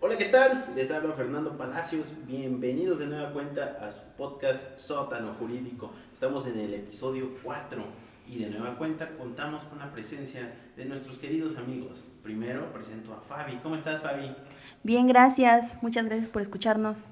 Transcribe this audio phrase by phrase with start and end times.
[0.00, 0.72] Hola, ¿qué tal?
[0.76, 2.12] Les habla Fernando Palacios.
[2.24, 5.92] Bienvenidos de nueva cuenta a su podcast Sótano Jurídico.
[6.14, 7.82] Estamos en el episodio 4
[8.28, 12.06] y de nueva cuenta contamos con la presencia de nuestros queridos amigos.
[12.22, 13.56] Primero presento a Fabi.
[13.56, 14.32] ¿Cómo estás, Fabi?
[14.84, 15.82] Bien, gracias.
[15.82, 17.08] Muchas gracias por escucharnos.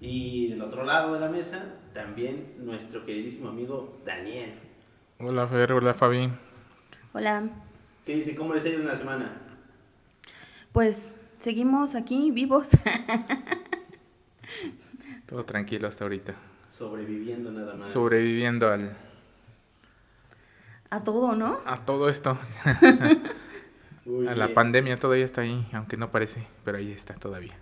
[0.00, 4.54] Y del otro lado de la mesa, también nuestro queridísimo amigo Daniel.
[5.20, 5.72] Hola, Fer.
[5.72, 6.28] Hola, Fabi.
[7.12, 7.48] Hola.
[8.04, 8.34] ¿Qué dice?
[8.34, 9.40] ¿Cómo les ha ido en la semana?
[10.72, 11.12] Pues
[11.44, 12.70] seguimos aquí vivos.
[15.26, 16.34] Todo tranquilo hasta ahorita.
[16.70, 17.90] Sobreviviendo nada más.
[17.90, 18.96] Sobreviviendo al,
[20.90, 21.58] A todo, ¿no?
[21.66, 22.38] a todo esto.
[24.28, 24.54] A la bien.
[24.54, 27.56] pandemia todavía está ahí, aunque no parece, pero ahí está todavía.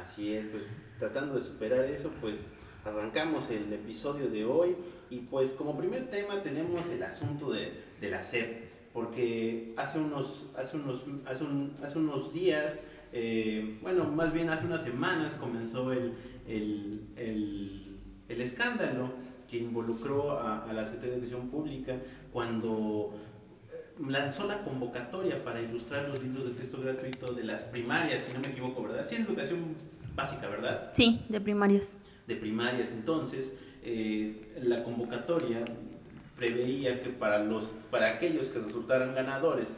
[0.00, 0.62] Así es, pues
[0.98, 2.44] tratando de superar eso, pues
[2.84, 4.74] arrancamos el episodio de hoy
[5.10, 10.46] y pues como primer tema tenemos el asunto de, de la SEP, porque hace unos,
[10.56, 12.80] hace unos, hace un- hace unos días,
[13.12, 16.14] eh, bueno, más bien hace unas semanas comenzó el,
[16.46, 17.96] el, el-
[18.28, 19.10] el escándalo
[19.50, 21.96] que involucró a, a la Secretaría de Educación Pública
[22.32, 23.12] cuando
[23.70, 28.32] eh, lanzó la convocatoria para ilustrar los libros de texto gratuito de las primarias, si
[28.32, 29.04] no me equivoco, ¿verdad?
[29.04, 29.74] Sí, es educación
[30.16, 30.90] básica, ¿verdad?
[30.94, 31.98] Sí, de primarias.
[32.26, 32.92] De primarias.
[32.92, 33.52] Entonces,
[33.82, 35.64] eh, la convocatoria
[36.36, 39.76] preveía que para, los, para aquellos que resultaran ganadores,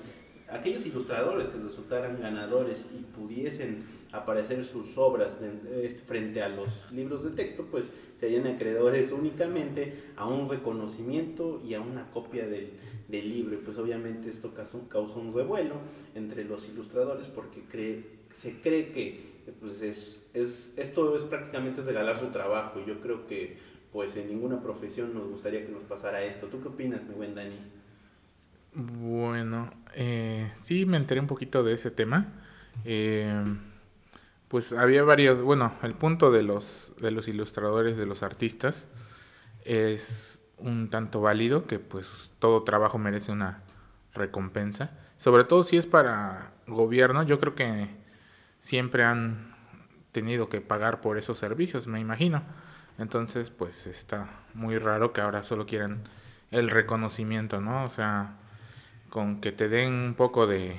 [0.54, 6.90] aquellos ilustradores que resultaran ganadores y pudiesen aparecer sus obras de- este, frente a los
[6.92, 12.70] libros de texto, pues serían acreedores únicamente a un reconocimiento y a una copia del,
[13.08, 13.54] del libro.
[13.54, 15.74] Y pues obviamente esto causó, un revuelo
[16.14, 22.16] entre los ilustradores porque cree, se cree que pues es, es, esto es prácticamente regalar
[22.18, 22.80] su trabajo.
[22.80, 23.58] Y yo creo que
[23.92, 26.46] pues en ninguna profesión nos gustaría que nos pasara esto.
[26.46, 27.56] ¿Tú qué opinas, mi buen Dani?
[28.74, 32.26] Bueno, eh, sí me enteré un poquito de ese tema.
[32.84, 33.44] Eh,
[34.48, 38.88] pues había varios, bueno, el punto de los, de los ilustradores, de los artistas,
[39.64, 43.62] es un tanto válido que pues todo trabajo merece una
[44.12, 44.98] recompensa.
[45.18, 47.88] Sobre todo si es para gobierno, yo creo que
[48.58, 49.54] siempre han
[50.12, 52.42] tenido que pagar por esos servicios, me imagino.
[52.98, 56.02] Entonces, pues está muy raro que ahora solo quieran
[56.50, 57.84] el reconocimiento, ¿no?
[57.84, 58.36] O sea,
[59.14, 60.78] con que te den un poco de,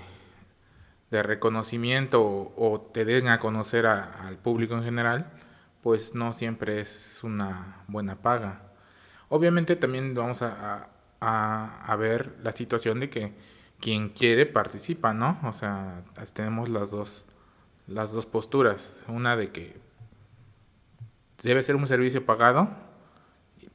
[1.12, 5.32] de reconocimiento o, te den a conocer al público en general,
[5.84, 8.62] pues no siempre es una buena paga.
[9.30, 10.90] Obviamente también vamos a, a-
[11.22, 13.34] a- a ver la situación de que
[13.80, 15.40] quien quiere participa, ¿no?
[15.44, 16.04] O sea,
[16.34, 17.26] tenemos las dos,
[17.88, 19.02] las dos posturas.
[19.08, 19.78] Una de que
[21.44, 22.70] debe ser un servicio pagado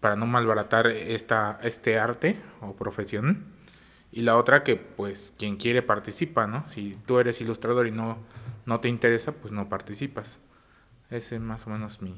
[0.00, 3.44] para no malbaratar esta, este arte o profesión.
[4.12, 6.66] Y la otra que pues quien quiere participa, ¿no?
[6.68, 8.18] Si tú eres ilustrador y no,
[8.66, 10.40] no te interesa, pues no participas.
[11.10, 12.16] Ese es más o menos mi,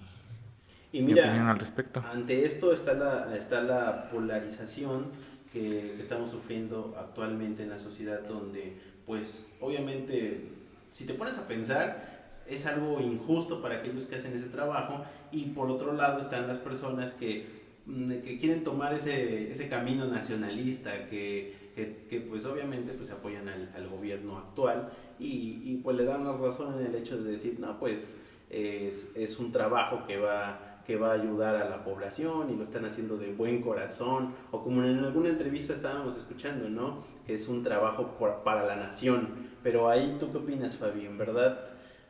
[0.93, 2.03] Y mi mira, opinión al respecto.
[2.13, 5.07] Ante esto está la, está la polarización
[5.53, 10.49] que, que estamos sufriendo actualmente en la sociedad donde, pues, obviamente,
[10.91, 15.47] si te pones a pensar, es algo injusto para aquellos que hacen ese trabajo y
[15.47, 17.47] por otro lado están las personas que,
[17.87, 23.49] mm, que quieren tomar ese, ese camino nacionalista, que, que, que, pues obviamente pues apoyan
[23.49, 27.31] al, al gobierno actual y, y, pues le dan la razón en el hecho de
[27.31, 28.19] decir, no, pues
[28.51, 32.65] es, es un trabajo que va que va a ayudar a la población y lo
[32.65, 36.99] están haciendo de buen corazón, o como en alguna entrevista estábamos escuchando, ¿no?
[37.25, 39.29] Que es un trabajo por- para la nación.
[39.63, 41.07] Pero ahí, ¿tú qué opinas, Fabi?
[41.07, 41.61] ¿En verdad,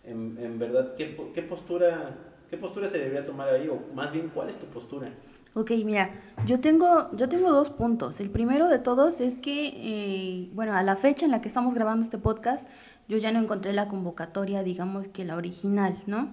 [0.05, 2.17] en, en verdad ¿qué, qué postura,
[2.49, 3.69] qué postura se debería tomar ahí?
[3.69, 5.13] O más bien, ¿cuál es tu postura?
[5.55, 6.11] Ok, mira,
[6.47, 8.21] yo tengo, yo tengo dos puntos.
[8.21, 11.75] El primero de todos es que, eh, bueno, a la fecha en la que estamos
[11.75, 12.67] grabando este podcast,
[13.07, 16.31] yo ya no encontré la convocatoria, digamos que la original, ¿no?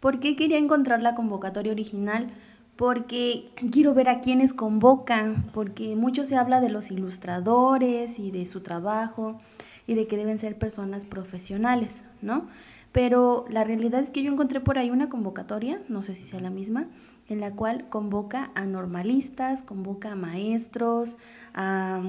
[0.00, 2.30] ¿Por qué quería encontrar la convocatoria original?
[2.76, 8.46] Porque quiero ver a quiénes convocan, porque mucho se habla de los ilustradores y de
[8.46, 9.38] su trabajo
[9.86, 12.46] y de que deben ser personas profesionales, ¿no?
[12.92, 16.40] Pero la realidad es que yo encontré por ahí una convocatoria, no sé si sea
[16.40, 16.86] la misma,
[17.28, 21.16] en la cual convoca a normalistas, convoca a maestros,
[21.54, 22.02] a,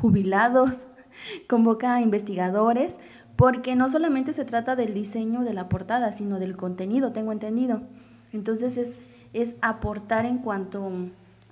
[0.00, 0.88] jubilados,
[1.48, 2.98] convoca a investigadores,
[3.36, 7.82] porque no solamente se trata del diseño de la portada, sino del contenido, tengo entendido.
[8.32, 8.96] Entonces es,
[9.32, 10.90] es aportar en cuanto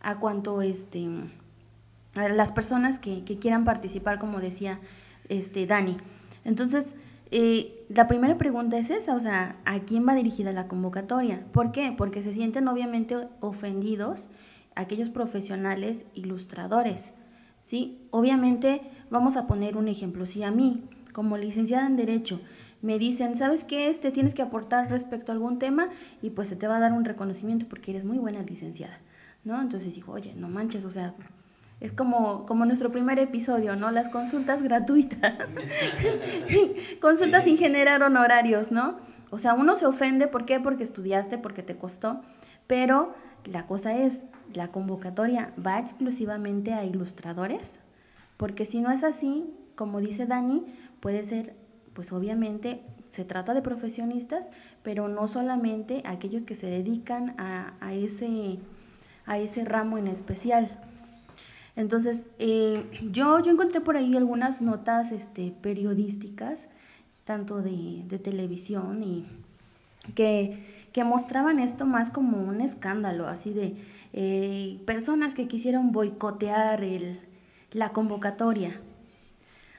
[0.00, 1.08] a cuanto este
[2.14, 4.80] a las personas que, que quieran participar, como decía
[5.28, 5.96] este Dani.
[6.44, 6.94] Entonces,
[7.32, 11.46] eh, la primera pregunta es esa, o sea, ¿a quién va dirigida la convocatoria?
[11.50, 11.94] ¿Por qué?
[11.96, 14.28] Porque se sienten obviamente ofendidos
[14.74, 17.14] aquellos profesionales ilustradores,
[17.62, 18.06] ¿sí?
[18.10, 20.84] Obviamente, vamos a poner un ejemplo, si a mí,
[21.14, 22.40] como licenciada en Derecho,
[22.82, 23.88] me dicen, ¿sabes qué?
[23.88, 25.88] Este tienes que aportar respecto a algún tema
[26.20, 29.00] y pues se te va a dar un reconocimiento porque eres muy buena licenciada,
[29.44, 29.58] ¿no?
[29.58, 31.14] Entonces dijo, oye, no manches, o sea,
[31.82, 33.90] es como, como nuestro primer episodio, ¿no?
[33.90, 35.34] Las consultas gratuitas,
[37.00, 38.98] consultas sin generar honorarios, ¿no?
[39.30, 40.60] O sea, uno se ofende, ¿por qué?
[40.60, 42.22] Porque estudiaste, porque te costó,
[42.68, 43.14] pero
[43.44, 44.20] la cosa es,
[44.54, 47.80] la convocatoria va exclusivamente a ilustradores,
[48.36, 50.64] porque si no es así, como dice Dani,
[51.00, 51.56] puede ser
[51.94, 54.50] pues obviamente se trata de profesionistas,
[54.82, 58.58] pero no solamente aquellos que se dedican a, ese,
[59.26, 60.70] a ese ramo en especial.
[61.74, 66.68] Entonces, eh, yo, yo encontré por ahí algunas notas este, periodísticas,
[67.24, 69.26] tanto de, televisión, y
[70.14, 73.76] que, que, mostraban esto más como un escándalo, así de
[74.12, 77.20] eh, personas que quisieron boicotear el,
[77.72, 78.78] la convocatoria.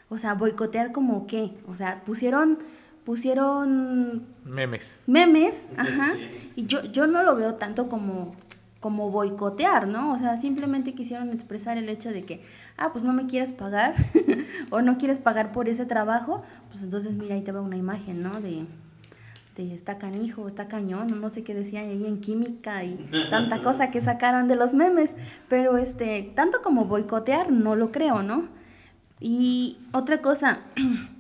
[0.09, 1.53] O sea, boicotear como qué?
[1.67, 2.59] O sea, pusieron
[3.03, 4.97] pusieron memes.
[5.07, 6.13] Memes, ajá.
[6.55, 8.35] Y yo yo no lo veo tanto como
[8.83, 10.12] como boicotear, ¿no?
[10.12, 12.44] O sea, simplemente quisieron expresar el hecho de que,
[12.75, 13.94] ah, pues no me quieres pagar
[14.71, 18.21] o no quieres pagar por ese trabajo, pues entonces mira, ahí te va una imagen,
[18.21, 18.41] ¿no?
[18.41, 18.65] De,
[19.56, 23.89] de está canijo, está cañón, no sé qué decían ahí en química y tanta cosa
[23.89, 25.15] que sacaron de los memes,
[25.47, 28.50] pero este, tanto como boicotear, no lo creo, ¿no?
[29.21, 30.59] Y otra cosa,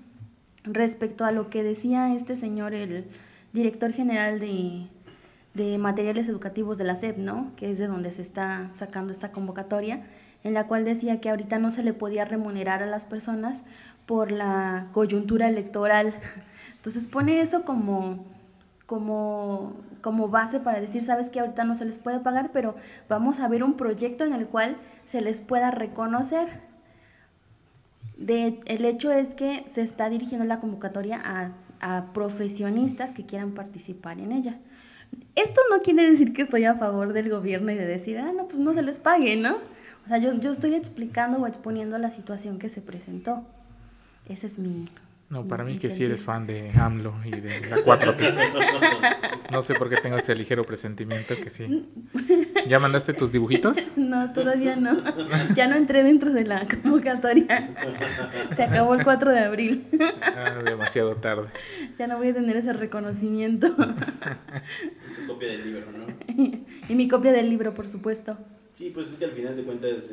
[0.65, 3.05] respecto a lo que decía este señor, el
[3.53, 4.89] director general de,
[5.77, 7.51] materiales educativos de la SEP, ¿no?
[7.55, 10.03] Que es de donde se está sacando esta convocatoria,
[10.43, 13.63] en la cual decía que ahorita no se le podía remunerar a las personas
[14.05, 16.15] por la coyuntura electoral.
[16.75, 18.25] Entonces pone eso como,
[18.85, 22.75] como, como base para decir, sabes que ahorita no se les puede pagar, pero
[23.07, 24.75] vamos a ver un proyecto en el cual
[25.05, 26.73] se les pueda reconocer
[28.17, 31.51] el hecho es que se está dirigiendo la convocatoria a,
[32.13, 34.57] profesionistas que quieran participar en ella.
[35.35, 38.47] Esto no quiere decir que estoy a favor del gobierno y de decir, ah, no,
[38.47, 39.57] pues no se les pague, ¿no?
[40.05, 43.45] O sea, yo, yo estoy explicando o exponiendo la situación que se presentó.
[44.27, 44.89] Ese es mi,
[45.33, 49.31] no, para mí que sí eres fan de AMLO y de la 4T.
[49.51, 51.89] No sé por qué tengo ese ligero presentimiento que sí.
[52.67, 53.77] ¿Ya mandaste tus dibujitos?
[53.97, 55.01] No, todavía no.
[55.55, 57.73] Ya no entré dentro de la convocatoria.
[58.55, 59.87] Se acabó el 4 de abril.
[60.21, 61.47] Ah, demasiado tarde.
[61.97, 63.73] Ya no voy a tener ese reconocimiento.
[63.75, 66.05] Tu copia del libro, ¿no?
[66.89, 68.37] Y mi copia del libro, por supuesto.
[68.73, 70.09] Sí, pues es que al final de cuentas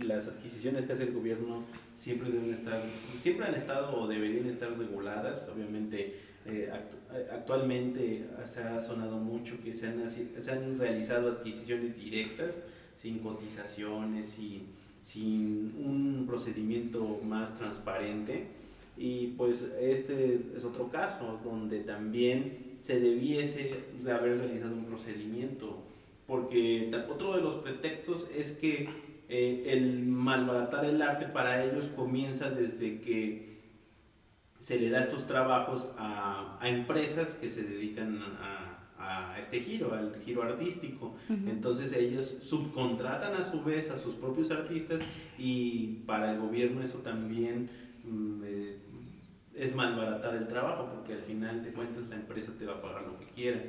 [0.00, 1.64] las adquisiciones que hace el gobierno
[1.94, 2.80] siempre deben estar,
[3.16, 5.48] siempre han estado o deberían estar reguladas.
[5.54, 6.16] Obviamente,
[6.52, 6.70] eh,
[7.32, 12.62] actualmente se ha sonado mucho que se han, se han realizado adquisiciones directas,
[12.96, 14.62] sin cotizaciones, y
[15.02, 18.46] sin un procedimiento más transparente.
[18.96, 23.74] Y pues este es otro caso donde también se debiese
[24.12, 25.82] haber realizado un procedimiento,
[26.26, 28.88] porque otro de los pretextos es que
[29.28, 33.49] eh, el malbaratar el arte para ellos comienza desde que
[34.60, 38.66] se le da estos trabajos a, empresas que se dedican a,
[39.40, 41.16] este giro, al giro artístico.
[41.28, 45.00] Entonces ellos subcontratan a su vez a sus propios artistas
[45.38, 47.70] y para el gobierno eso también
[48.04, 48.76] mm, eh,
[49.56, 53.02] es malbaratar el trabajo porque al final de cuentas la empresa te va a pagar
[53.02, 53.62] lo que quiera.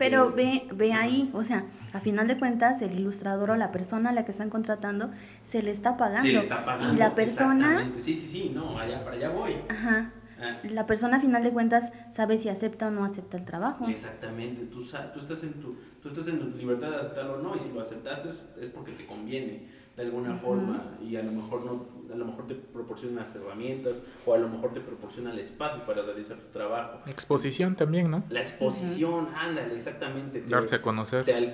[0.00, 4.08] Pero ve, ve ahí, o sea, a final de cuentas, el ilustrador o la persona
[4.08, 5.10] a la que están contratando
[5.44, 6.22] se le está pagando.
[6.22, 6.94] Se le está pagando.
[6.94, 7.86] Y la persona.
[7.98, 9.56] Sí, sí, sí, no, allá, para allá voy.
[9.68, 10.10] Ajá.
[10.40, 10.56] Ah.
[10.70, 13.86] La persona a final de cuentas sabe si acepta o no acepta el trabajo.
[13.88, 17.60] Exactamente, tú, tú, estás en tu, tú estás en libertad de aceptarlo o no, y
[17.60, 21.99] si lo aceptaste es porque te conviene de alguna forma y a lo mejor no
[22.12, 25.84] a lo mejor te proporciona las herramientas o a lo mejor te proporciona el espacio
[25.84, 27.00] para realizar tu trabajo.
[27.06, 28.24] Exposición también, ¿no?
[28.30, 30.42] La exposición, ándale, exactamente.
[30.48, 31.24] Darse a conocer.
[31.24, 31.52] Te,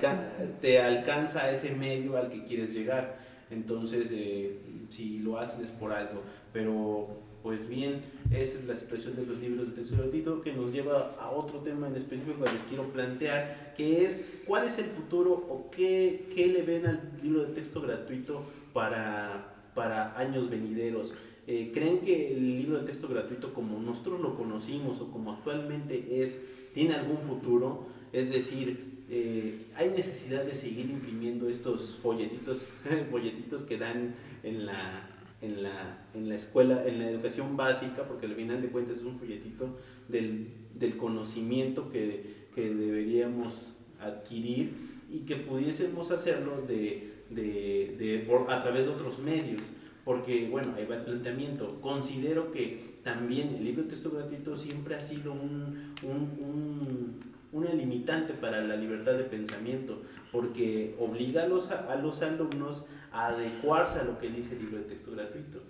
[0.60, 3.18] te alcanza ese medio al que quieres llegar.
[3.50, 4.58] Entonces, eh,
[4.88, 6.22] si lo hacen es por algo.
[6.52, 7.08] Pero
[7.46, 11.14] pues bien, esa es la situación de los libros de texto gratuito que nos lleva
[11.20, 15.30] a otro tema en específico que les quiero plantear, que es cuál es el futuro
[15.30, 21.14] o qué, qué le ven al libro de texto gratuito para, para años venideros.
[21.47, 26.23] Eh, ¿Creen que el libro de texto gratuito como nosotros lo conocimos o como actualmente
[26.23, 26.42] es,
[26.75, 27.87] tiene algún futuro?
[28.12, 32.75] Es decir, eh, hay necesidad de seguir imprimiendo estos folletitos,
[33.11, 35.09] folletitos que dan en la,
[35.40, 39.04] en la, en la escuela, en la educación básica, porque al final de cuentas es
[39.04, 39.78] un folletito
[40.09, 44.73] del, del conocimiento que, que, deberíamos adquirir
[45.12, 49.62] y que pudiésemos hacerlo de, de, de, a través de otros medios.
[50.04, 51.80] porque, bueno, ahí va planteamiento.
[51.80, 58.33] Considero que también el libro de texto gratuito siempre ha sido un, un, una limitante
[58.33, 64.04] para la libertad de pensamiento, porque obliga a los, a los alumnos a adecuarse a
[64.04, 65.61] lo que dice el libro de texto gratuito.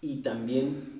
[0.00, 0.98] Y también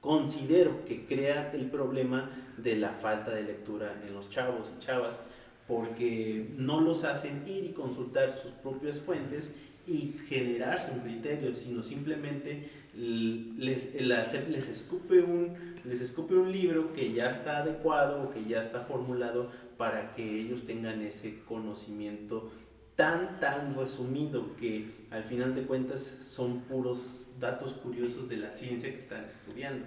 [0.00, 5.20] considero que crea el problema de la falta de lectura en los chavos y chavas,
[5.66, 9.52] porque no los hacen ir y consultar sus propias fuentes
[9.86, 15.54] y generarse un criterio, sino simplemente les, les, escupe un,
[15.84, 20.40] les escupe un libro que ya está adecuado o que ya está formulado para que
[20.40, 22.50] ellos tengan ese conocimiento
[22.96, 28.90] tan, tan resumido que al final de cuentas son puros datos curiosos de la ciencia
[28.90, 29.84] que están estudiando.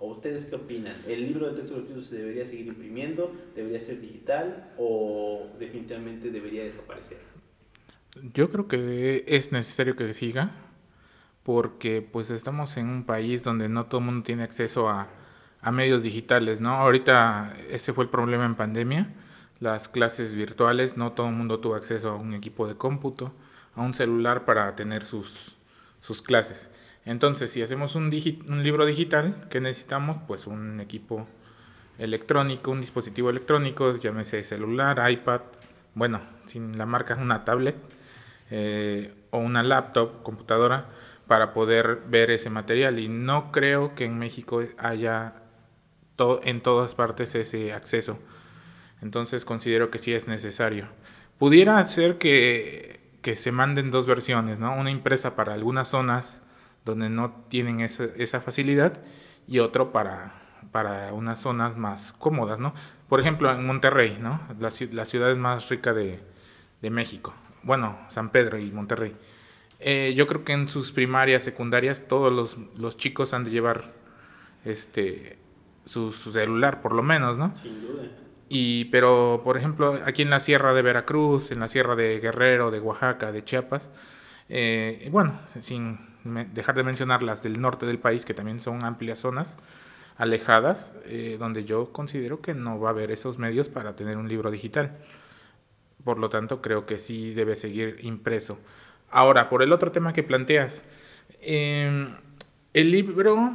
[0.00, 0.96] ¿O ustedes qué opinan?
[1.06, 3.32] ¿El libro de texto gratuito se debería seguir imprimiendo?
[3.54, 4.72] ¿Debería ser digital?
[4.78, 7.18] ¿O definitivamente debería desaparecer?
[8.32, 10.52] Yo creo que es necesario que siga
[11.42, 15.08] porque pues estamos en un país donde no todo el mundo tiene acceso a,
[15.60, 16.70] a medios digitales, ¿no?
[16.76, 19.12] Ahorita ese fue el problema en pandemia,
[19.58, 23.32] las clases virtuales, no todo el mundo tuvo acceso a un equipo de cómputo,
[23.74, 25.56] a un celular para tener sus,
[26.00, 26.70] sus clases.
[27.10, 30.18] Entonces, si hacemos un, libro digital, ¿qué necesitamos?
[30.28, 31.26] Pues un equipo
[31.98, 35.40] electrónico, un dispositivo electrónico, llámese celular, iPad,
[35.96, 37.74] bueno, sin la marca una tablet
[38.52, 40.86] eh, o una laptop, computadora,
[41.26, 43.00] para poder ver ese material.
[43.00, 45.34] Y no creo que en México haya
[46.44, 48.20] en todas partes ese acceso.
[49.02, 50.86] Entonces considero que sí es necesario.
[51.40, 54.76] Pudiera ser que, que se manden dos versiones, ¿no?
[54.76, 56.40] Una impresa para algunas zonas
[56.90, 59.00] donde no tienen esa, esa facilidad
[59.48, 60.34] y otro para,
[60.70, 62.74] para unas zonas más cómodas, ¿no?
[63.08, 64.40] Por ejemplo, en Monterrey, ¿no?
[64.58, 66.20] La, la ciudad más rica de,
[66.82, 69.14] de México bueno, San Pedro y Monterrey.
[69.80, 73.92] Eh, yo creo que en sus primarias, secundarias, todos los, los chicos han de llevar
[74.64, 75.38] este
[75.84, 77.54] su, celular, por lo menos, ¿no?
[77.56, 78.02] Sin duda.
[78.48, 82.70] Y, pero, por ejemplo, aquí en la sierra de Veracruz, en la sierra de Guerrero,
[82.70, 83.90] de Oaxaca, de Chiapas,
[84.48, 89.20] eh, bueno, sin dejar de mencionar las del norte del país, que también son amplias
[89.20, 89.58] zonas
[90.16, 94.28] alejadas, eh, donde yo considero que no va a haber esos medios para tener un
[94.28, 94.98] libro digital.
[96.04, 98.58] Por lo tanto, creo que sí debe seguir impreso.
[99.10, 100.84] Ahora, por el otro tema que planteas,
[101.40, 102.16] em,
[102.74, 103.50] el libro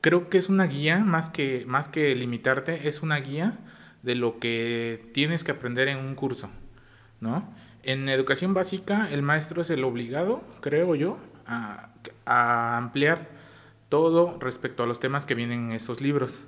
[0.00, 3.58] creo que es una guía, más que, más que limitarte, es una guía
[4.04, 6.48] de lo que tienes que aprender en un curso,
[7.20, 7.52] ¿no?
[7.82, 11.90] En educación básica, el maestro es el obligado, creo yo, a,
[12.26, 13.28] ampliar
[13.88, 16.44] todo respecto a los temas que vienen en esos libros.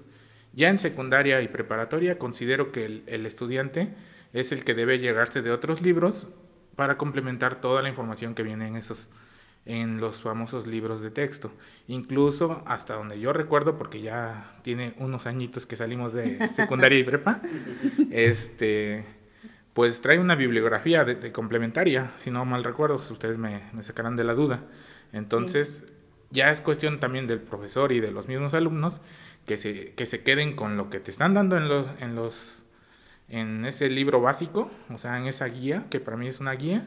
[0.53, 3.95] Ya en secundaria y preparatoria, considero que el estudiante
[4.33, 6.27] es el que debe llegarse de otros libros
[6.77, 9.09] para complementar toda la información que viene en esos
[9.69, 11.53] en los famosos libros de texto.
[11.87, 17.05] Incluso hasta donde yo recuerdo, porque ya tiene unos añitos que salimos de secundaria y
[17.05, 17.43] prepa,
[18.11, 19.05] este,
[19.75, 24.25] pues trae una bibliografía de, complementaria, si no mal recuerdo, si ustedes me, sacarán de
[24.25, 24.63] la duda.
[25.13, 25.85] Entonces,
[26.31, 29.01] ya es cuestión también del profesor y de los mismos alumnos
[29.47, 32.65] que se, que se queden con lo que te están dando en los, en los
[33.29, 36.87] en ese libro básico, o sea, en esa guía, que para mí es una guía,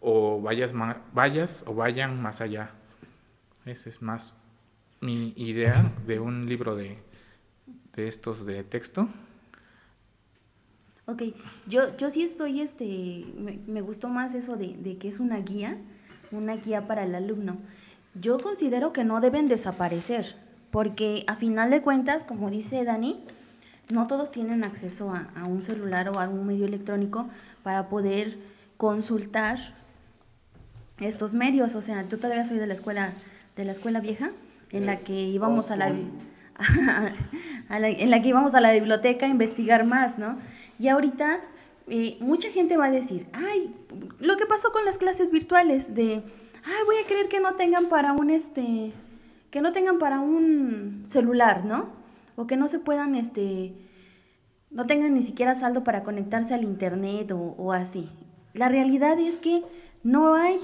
[0.00, 0.72] o vayas,
[1.12, 2.72] vayas o vayan más allá.
[3.64, 4.38] Esa es más
[5.00, 6.98] mi idea de un libro de,
[7.94, 9.08] de estos de texto.
[11.06, 11.22] Ok,
[11.66, 13.24] yo, yo sí estoy, este,
[13.66, 15.78] me, gustó más eso de, de, que es una guía,
[16.32, 17.56] una guía para el alumno.
[18.14, 20.36] Yo considero que no deben desaparecer,
[20.70, 23.24] porque a final de cuentas, como dice Dani,
[23.88, 27.28] no todos tienen acceso a, un celular o a algún medio electrónico
[27.62, 28.38] para poder
[28.76, 29.58] consultar
[31.00, 31.74] estos medios.
[31.74, 33.12] O sea, yo todavía soy de la escuela,
[33.56, 34.30] de la escuela vieja,
[34.72, 39.84] en la que íbamos a la, en la que íbamos a la biblioteca a investigar
[39.84, 40.36] más, ¿no?
[40.78, 41.40] Y ahorita
[41.90, 43.70] eh, mucha gente va a decir, ay,
[44.18, 46.22] lo que pasó con las clases virtuales de,
[46.64, 48.92] ay, voy a creer que no tengan para un este,
[49.50, 51.98] que no tengan para un celular, ¿no?
[52.38, 53.74] o que no se puedan, este,
[54.70, 58.08] no tengan ni siquiera saldo para conectarse al internet o, así.
[58.54, 59.64] La realidad es que
[60.04, 60.56] no hay,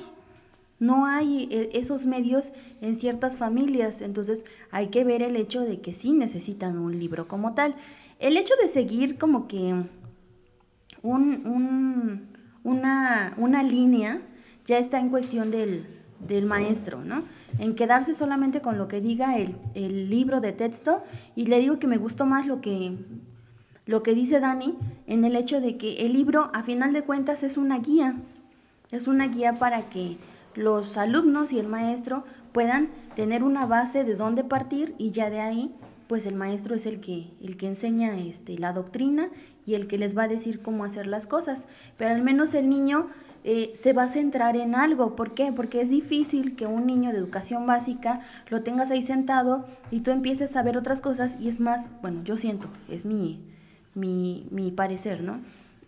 [0.78, 5.80] no hay eh, esos medios en ciertas familias, entonces hay que ver el hecho de
[5.80, 7.74] que sí necesitan un libro como tal.
[8.20, 9.74] El hecho de seguir como que
[11.04, 12.28] un,
[12.64, 14.20] una, una línea
[14.64, 15.86] ya está en cuestión del,
[16.26, 17.22] del maestro, ¿no?
[17.58, 21.04] En quedarse solamente con lo que diga el, el, libro de texto
[21.36, 22.96] y le digo que me gustó más lo que,
[23.86, 27.42] lo que dice Dani en el hecho de que el libro a final de cuentas
[27.42, 28.16] es una guía,
[28.90, 30.16] es una guía para que
[30.54, 35.40] los alumnos y el maestro puedan tener una base de dónde partir y ya de
[35.40, 35.74] ahí
[36.06, 39.30] pues el maestro es el que, el que enseña este, la doctrina
[39.66, 41.68] y el que les va a decir cómo hacer las cosas.
[41.96, 43.08] Pero al menos el niño
[43.44, 45.16] eh, se va a centrar en algo.
[45.16, 45.52] ¿Por qué?
[45.52, 50.10] Porque es difícil que un niño de educación básica lo tengas ahí sentado y tú
[50.10, 53.44] empieces a ver otras cosas y es más, bueno, yo siento, es mi,
[53.94, 55.40] mi, mi parecer, ¿no?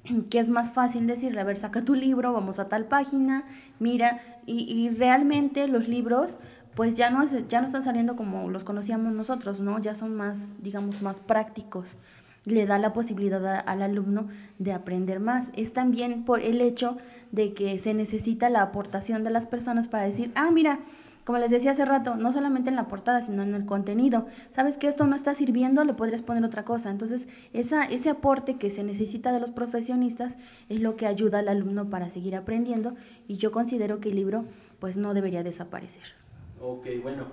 [0.31, 3.45] que es más fácil decirle, a ver, saca tu libro, vamos a tal página,
[3.79, 6.39] mira, y, y realmente los libros
[6.77, 9.79] pues ya no, ya no están saliendo como los conocíamos nosotros, ¿no?
[9.79, 11.97] Ya son más, digamos, más prácticos.
[12.47, 15.51] Le da la posibilidad al alumno de aprender más.
[15.55, 16.97] Es también por el hecho
[17.33, 20.81] de que se necesita la aportación de las personas para decir, ah, mira,
[21.27, 24.27] como les decía hace rato, no solamente en la portada, sino en el contenido.
[24.53, 26.89] Sabes que esto no está sirviendo, le podrías poner otra cosa.
[26.89, 30.39] Entonces, esa, ese aporte que se necesita de los profesionistas
[30.69, 32.95] es lo que ayuda al alumno para seguir aprendiendo
[33.27, 34.45] y yo considero que el libro
[34.79, 36.05] pues no debería desaparecer.
[36.61, 37.27] Ok, bueno,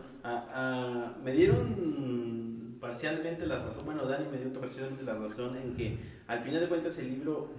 [1.24, 5.98] me dieron parcialmente la razón, bueno, Dani me dio parcialmente la razón en que
[6.28, 7.50] al final de cuentas el libro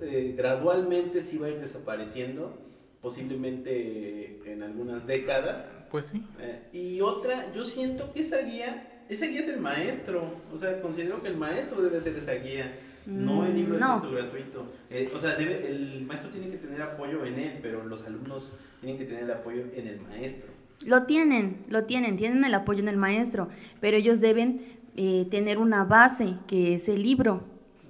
[0.00, 2.58] eh, gradualmente sí va a ir desapareciendo,
[3.00, 5.70] posiblemente en algunas décadas.
[5.88, 6.26] Pues sí.
[6.40, 10.80] Eh, y otra, yo siento que esa guía, esa guía es el maestro, o sea,
[10.82, 12.76] considero que el maestro debe ser esa guía.
[13.06, 14.04] No el libro no.
[14.04, 14.66] es gratuito.
[14.90, 18.50] Eh, o sea, debe, el maestro tiene que tener apoyo en él, pero los alumnos
[18.80, 20.50] tienen que tener apoyo en el maestro.
[20.86, 23.48] Lo tienen, lo tienen, tienen el apoyo en el maestro,
[23.80, 24.60] pero ellos deben
[24.96, 27.44] eh, tener una base, que es el libro.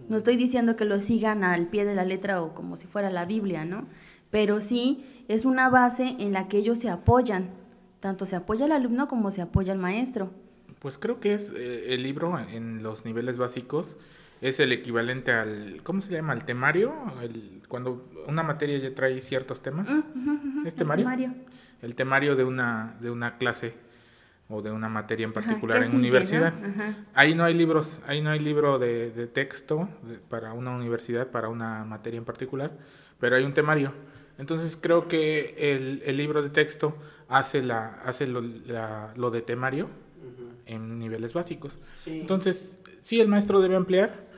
[0.09, 3.11] No estoy diciendo que lo sigan al pie de la letra o como si fuera
[3.11, 3.87] la Biblia, ¿no?
[4.31, 7.51] Pero sí es una base en la que ellos se apoyan.
[8.01, 10.31] Tanto se apoya el alumno como se apoya el maestro.
[10.81, 13.97] Pues creo que es eh, el libro en los niveles básicos
[14.43, 16.35] es el equivalente al ¿cómo se llama?
[16.35, 16.93] al temario,
[17.69, 19.89] cuando una materia ya trae ciertos temas.
[20.67, 21.09] ¿Es temario?
[21.81, 23.75] el temario de una, de una clase
[24.49, 26.53] o de una materia en particular en universidad.
[27.15, 29.89] Ahí no hay libros, ahí no hay libro de, de texto
[30.29, 32.73] para una universidad, para una materia en particular,
[33.19, 33.93] pero hay un temario.
[34.39, 36.97] Entonces creo que el, el libro de texto
[37.29, 39.89] hace, la, hace lo, lo de temario
[40.67, 41.79] en niveles básicos.
[42.07, 44.32] Entonces, sí, el maestro debe ampliar,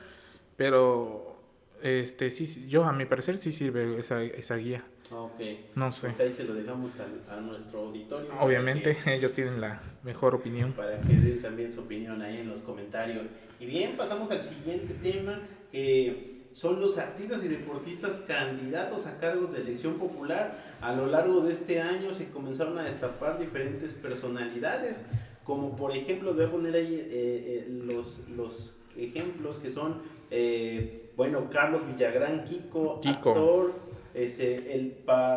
[0.55, 1.41] pero
[1.81, 4.85] este sí, yo a mi parecer sí sirve esa, esa guía.
[5.11, 5.39] Ok.
[5.75, 6.07] No sé.
[6.07, 6.93] Pues ahí se lo dejamos
[7.29, 8.29] a, nuestro auditorio.
[8.39, 10.73] Obviamente, ellos tienen la mejor opinión.
[10.73, 13.27] Para que den también su opinión ahí en los comentarios.
[13.59, 15.41] Y bien, pasamos al siguiente tema,
[15.71, 20.57] que son los artistas y deportistas candidatos a cargos de elección popular.
[20.81, 25.05] A lo largo de este año se comenzaron a destapar diferentes personalidades,
[25.43, 31.11] como por ejemplo, voy a poner ahí eh, eh, los, los ejemplos que son, eh,
[31.15, 33.29] bueno, Carlos Villagrán, Kiko, Kiko.
[33.29, 33.73] actor,
[34.13, 34.91] este, el,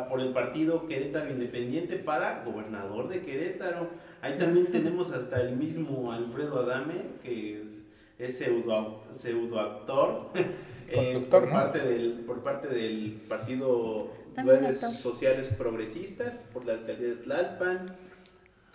[0.08, 3.88] por el partido Querétaro Independiente para gobernador de Querétaro.
[4.20, 7.82] Ahí también tenemos hasta el mismo Alfredo Adame, que es,
[8.18, 10.30] es pseudo, pseudo actor.
[10.90, 17.16] Eh, por, parte del, por parte del partido Redes Sociales Progresistas, por la alcaldía de
[17.16, 17.94] Tlalpan.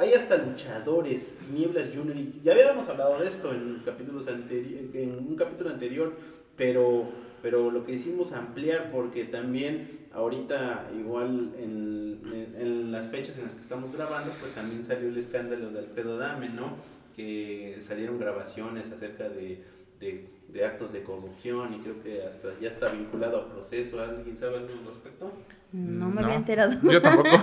[0.04, 2.18] Hay hasta luchadores, Nieblas Junior.
[2.44, 6.12] Ya habíamos hablado de esto en, capítulos en un capítulo anterior,
[6.58, 7.08] pero
[7.42, 12.22] pero lo que hicimos ampliar porque también ahorita igual en,
[12.58, 16.18] en, las fechas en las que estamos grabando pues también salió el escándalo de Alfredo
[16.18, 16.76] Dame, ¿no?
[17.16, 19.64] Que salieron grabaciones acerca de,
[20.00, 24.02] de, actos de corrupción y creo que hasta ya está vinculado a proceso.
[24.02, 25.32] ¿Alguien sabe algo al respecto?
[25.74, 26.74] No me había enterado.
[26.84, 27.30] Yo tampoco.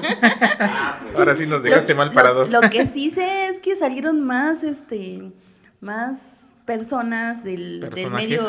[0.63, 1.17] Ah, pues.
[1.17, 2.51] Ahora sí nos dejaste mal parados.
[2.51, 5.33] Lo, lo que sí sé es que salieron más, este,
[5.81, 8.43] más personas del, del medio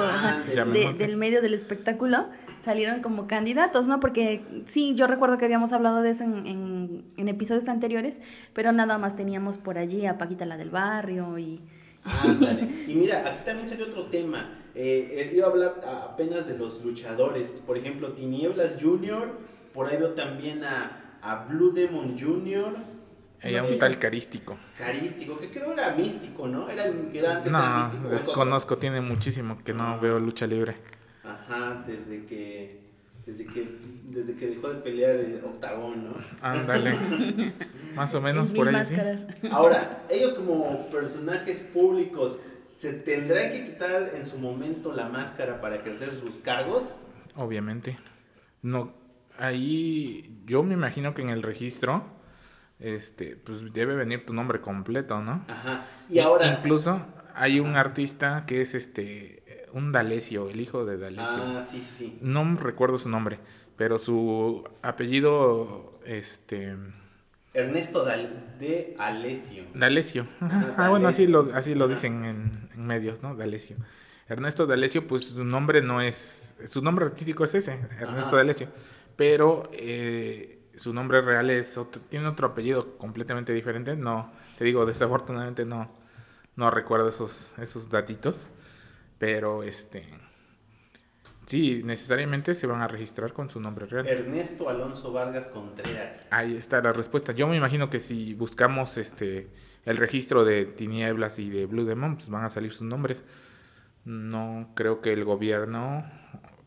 [0.97, 2.27] del medio del espectáculo
[2.61, 3.99] salieron como candidatos, ¿no?
[3.99, 8.21] Porque sí, yo recuerdo que habíamos hablado de eso en, en, episodios anteriores,
[8.53, 11.61] pero nada más teníamos por allí a Paquita la del barrio y...
[12.87, 14.59] y mira, aquí también salió otro tema.
[14.75, 17.61] Eh, iba a hablar apenas de los luchadores.
[17.65, 19.39] Por ejemplo, Tinieblas Junior,
[19.73, 22.75] por ahí veo también a, a Blue Demon Junior,
[23.43, 24.57] ella un tal carístico.
[24.77, 26.69] Carístico, que creo era místico, ¿no?
[26.69, 30.75] Era, que era antes no, místico, desconozco, tiene muchísimo que no veo lucha libre.
[31.23, 32.81] Ajá, desde que
[33.25, 33.67] desde que
[34.05, 36.13] desde que dejó de pelear el octagón, ¿no?
[36.41, 36.95] Ándale.
[37.95, 38.95] Más o menos por ahí, sí.
[39.51, 45.77] Ahora, ellos como personajes públicos se tendrán que quitar en su momento la máscara para
[45.77, 46.97] ejercer sus cargos?
[47.35, 47.97] Obviamente.
[48.61, 48.93] No,
[49.41, 52.05] ahí yo me imagino que en el registro
[52.79, 55.45] este, pues debe venir tu nombre completo, ¿no?
[55.47, 55.85] Ajá.
[56.09, 56.47] Y ahora.
[56.47, 61.43] Incluso hay un artista que es este, un Dalesio, el hijo de Dalesio.
[61.43, 62.17] Ah, sí, sí, sí.
[62.21, 63.39] No recuerdo su nombre,
[63.77, 66.75] pero su apellido, este...
[67.53, 69.65] Ernesto de Alesio.
[69.73, 70.25] D'Alessio.
[70.77, 73.35] Ah, bueno, así lo, así lo dicen en, en medios, ¿no?
[73.35, 73.75] D'Alessio.
[74.31, 78.69] Ernesto D'Alessio, pues su nombre no es, su nombre artístico es ese, Ernesto D'Alessio,
[79.21, 81.79] pero eh, su nombre real es
[82.09, 83.95] tiene otro apellido completamente diferente.
[83.95, 85.93] No, te digo, desafortunadamente no,
[86.55, 88.49] no recuerdo esos, esos datitos,
[89.19, 90.07] pero este,
[91.45, 94.07] sí, necesariamente se van a registrar con su nombre real.
[94.07, 96.27] Ernesto Alonso Vargas Contreras.
[96.31, 97.31] Ahí está la respuesta.
[97.31, 99.49] Yo me imagino que si buscamos este
[99.85, 103.23] el registro de Tinieblas y de Blue Demon, pues van a salir sus nombres
[104.03, 106.09] no creo que el gobierno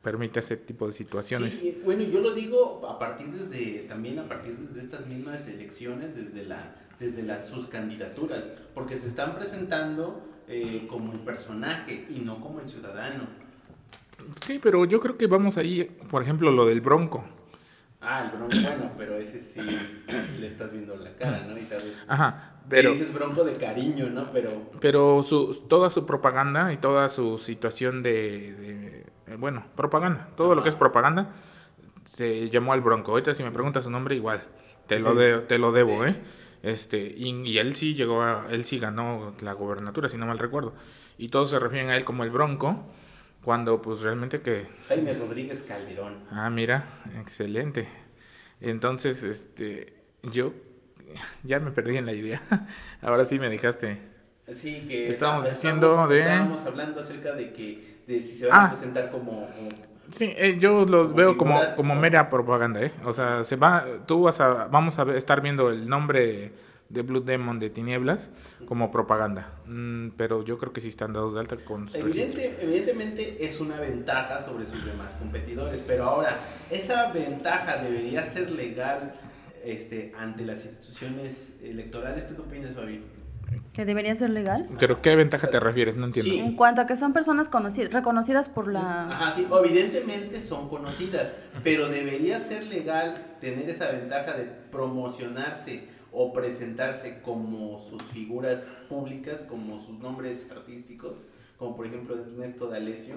[0.05, 1.59] permita ese tipo de situaciones.
[1.59, 6.15] Sí, bueno, yo lo digo a partir desde, también a partir desde estas mismas elecciones,
[6.15, 12.21] desde la, desde las sus candidaturas, porque se están presentando eh, como el personaje y
[12.21, 13.27] no como el ciudadano.
[14.43, 17.25] Sí, pero yo creo que vamos ahí, por ejemplo, lo del Bronco.
[18.07, 19.61] Ah, el Bronco, bueno, pero ese sí
[20.39, 21.57] le estás viendo la cara, ¿no?
[21.57, 22.03] Y sabes.
[22.07, 24.31] Ajá, pero, dices bronco de cariño, ¿no?
[24.31, 30.55] Pero, pero su, toda su propaganda y toda su situación de, eh, bueno, propaganda, todo
[30.55, 31.31] lo que es propaganda,
[32.05, 33.13] se llamó al bronco.
[33.13, 34.43] Ahorita si me preguntas su nombre, igual,
[34.87, 36.17] te lo, de, te lo debo, ¿eh?
[36.63, 40.73] Este, y, él sí llegó a, él sí ganó la gobernatura, si no mal recuerdo.
[41.19, 42.87] Y todos se refieren a él como el bronco,
[43.45, 44.67] cuando pues realmente que...
[44.89, 46.25] Jaime Rodríguez Calderón.
[46.31, 46.85] Ah, mira,
[47.19, 47.89] excelente.
[48.61, 50.53] Entonces, este, yo
[51.43, 52.43] ya me perdí en la idea.
[53.03, 54.01] Ahora sí me dejaste.
[54.53, 56.21] Sí, que estábamos diciendo de...
[56.21, 58.71] Estábamos hablando acerca de que de si se van a ah.
[58.71, 59.49] presentar como...
[60.11, 62.93] sí, eh, yo lo veo como, como mera propaganda, ¿eh?
[63.05, 66.53] O sea, se va, tú vas a, vamos a estar viendo el nombre
[66.95, 68.31] de Blue Demon de Tinieblas
[68.67, 69.53] como propaganda.
[69.67, 73.79] Mm, pero yo creo que sí están dados de alta con Evidente, Evidentemente es una
[73.79, 76.39] ventaja sobre sus demás competidores, pero ahora,
[76.71, 79.15] esa ventaja debería ser legal
[79.65, 82.27] este, ante las instituciones electorales.
[82.27, 83.03] ¿Tú qué opinas, Fabi?
[83.73, 84.67] ¿Que debería ser legal?
[84.79, 85.97] ¿Pero qué ventaja te refieres?
[85.97, 86.33] No entiendo.
[86.33, 89.11] En cuanto a que son personas conocidas, reconocidas por la...
[89.11, 96.33] Ajá, sí, evidentemente son conocidas, pero debería ser legal tener esa ventaja de promocionarse o
[96.33, 101.27] presentarse como sus figuras públicas, como sus nombres artísticos,
[101.59, 103.17] como por ejemplo Ernesto D'Alessio.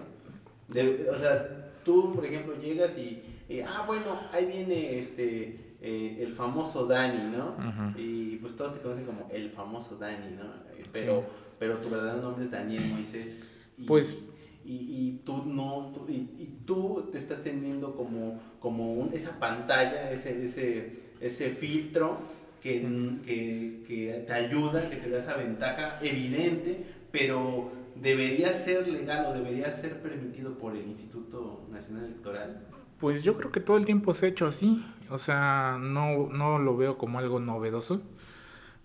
[0.67, 3.21] De, o sea, tú, por ejemplo, llegas y,
[3.65, 7.55] ah, bueno, ahí viene este eh, el famoso Dani, ¿no?
[7.95, 10.45] Y pues todos te conocen como el famoso Dani, ¿no?
[10.75, 11.23] Eh, pero,
[11.59, 13.51] pero tu verdadero nombre es Daniel Moisés.
[13.77, 14.33] Y, pues...
[14.69, 21.51] Y, tú no, y, tú te estás teniendo como, como esa pantalla, ese, ese, ese
[21.51, 22.17] filtro
[22.61, 22.81] que,
[23.25, 29.33] que, que te ayuda, que te da esa ventaja evidente, pero debería ser legal o
[29.33, 32.67] debería ser permitido por el Instituto Nacional Electoral.
[32.99, 34.83] Pues yo creo que todo el tiempo se ha hecho así.
[35.09, 38.01] O sea, no, no lo veo como algo novedoso.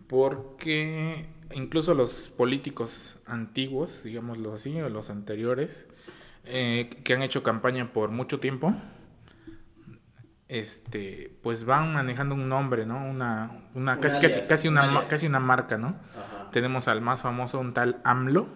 [0.07, 5.89] Porque incluso los políticos antiguos, digámoslo así, o los anteriores,
[6.45, 8.75] eh, que han hecho campaña por mucho tiempo,
[10.53, 13.03] este, pues van manejando un nombre, ¿no?
[13.07, 15.97] Una, una, casi, casi, casi, una, casi una marca, ¿no?
[16.53, 18.47] Tenemos al más famoso, un tal AMLO,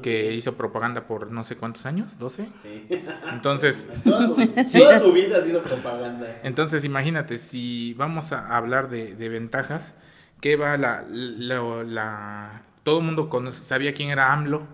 [0.00, 2.48] que hizo propaganda por no sé cuántos años, 12.
[2.62, 2.86] Sí.
[3.30, 6.40] Entonces, toda su, vida ha sido propaganda.
[6.42, 9.96] Entonces, imagínate, si vamos a hablar de, ventajas,
[10.40, 14.66] que va la, la, todo el mundo sabía quién era AMLO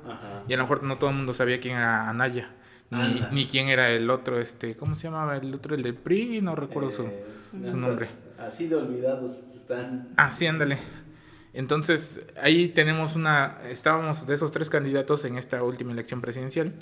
[0.47, 2.51] y a lo mejor no todo el mundo sabía quién era Anaya.
[2.91, 5.75] Ni, ni, quién era el otro, este, ¿cómo se llamaba el otro?
[5.75, 7.25] El del PRI, no recuerdo su, eh,
[7.65, 8.09] su nombre.
[8.39, 10.09] Así de olvidados están.
[10.17, 10.79] Ah, sí, ándale.
[11.53, 16.75] Entonces, ahí tenemos una, estábamos de esos tres candidatos en esta última elección presidencial,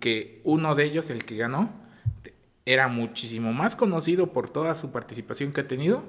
[0.00, 1.72] que uno de ellos, el que ganó,
[2.64, 6.02] era muchísimo más conocido por toda su participación que ha tenido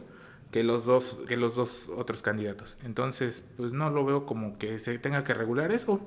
[0.51, 2.77] que los dos, que los dos otros candidatos.
[2.83, 6.01] Entonces, pues no lo veo como que se tenga que regular eso.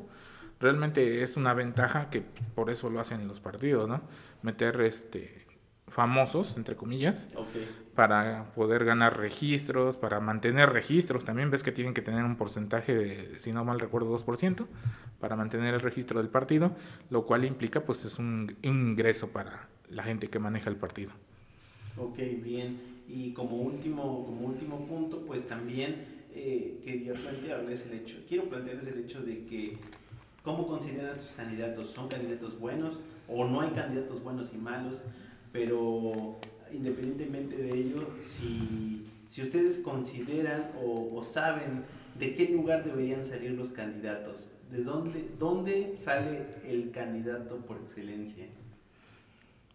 [0.63, 2.23] Realmente es una ventaja que
[2.55, 4.01] por eso lo hacen los partidos, ¿no?
[4.43, 5.45] Meter este
[5.89, 7.29] famosos, entre comillas,
[7.97, 11.25] para poder ganar registros, para mantener registros.
[11.25, 14.67] También ves que tienen que tener un porcentaje de, si no mal recuerdo, 2%
[15.19, 16.77] para mantener el registro del partido,
[17.11, 21.11] lo cual implica pues es un, ingreso para la gente que maneja el partido.
[21.99, 22.81] Ok, bien.
[23.09, 28.87] Y como último, como último punto, pues también eh, quería plantearles el hecho, quiero plantearles
[28.87, 29.77] el hecho de que
[30.43, 31.91] ¿Cómo consideran tus candidatos?
[31.91, 35.03] ¿Son candidatos buenos o no hay candidatos buenos y malos?
[35.53, 36.37] pero
[36.73, 41.85] independientemente de ello, si, si ustedes consideran o, saben
[42.19, 48.47] de qué lugar deberían salir los candidatos, de dónde, dónde sale el candidato por excelencia.